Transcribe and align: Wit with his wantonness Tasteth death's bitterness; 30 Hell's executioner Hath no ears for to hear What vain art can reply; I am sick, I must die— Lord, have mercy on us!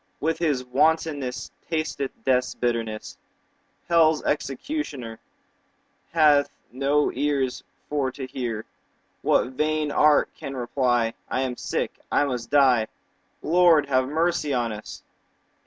Wit 0.19 0.39
with 0.39 0.39
his 0.39 0.63
wantonness 0.65 1.51
Tasteth 1.69 2.09
death's 2.25 2.55
bitterness; 2.55 3.19
30 3.87 3.87
Hell's 3.89 4.23
executioner 4.23 5.19
Hath 6.11 6.49
no 6.71 7.11
ears 7.13 7.63
for 7.87 8.11
to 8.13 8.25
hear 8.25 8.65
What 9.21 9.49
vain 9.49 9.91
art 9.91 10.33
can 10.35 10.55
reply; 10.55 11.13
I 11.29 11.41
am 11.41 11.55
sick, 11.55 11.99
I 12.11 12.23
must 12.23 12.49
die— 12.49 12.87
Lord, 13.43 13.89
have 13.89 14.07
mercy 14.09 14.51
on 14.55 14.71
us! 14.71 15.03